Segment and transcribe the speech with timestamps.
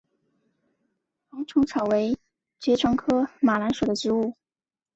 [1.29, 2.17] 黄猄草为
[2.59, 4.35] 爵床科马蓝属的植物。